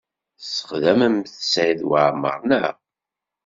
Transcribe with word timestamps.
Tesxedmemt 0.39 1.31
Saɛid 1.51 1.81
Waɛmaṛ, 1.89 2.39
naɣ? 2.49 2.73